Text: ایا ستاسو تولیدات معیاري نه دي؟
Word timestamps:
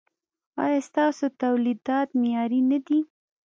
ایا 0.63 0.79
ستاسو 0.89 1.25
تولیدات 1.41 2.09
معیاري 2.21 2.61
نه 2.71 2.79
دي؟ 2.85 2.99